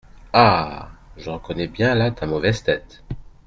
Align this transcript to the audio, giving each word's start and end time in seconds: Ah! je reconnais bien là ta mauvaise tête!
Ah! 0.33 0.89
je 1.15 1.29
reconnais 1.29 1.67
bien 1.67 1.93
là 1.93 2.09
ta 2.09 2.25
mauvaise 2.25 2.63
tête! 2.63 3.03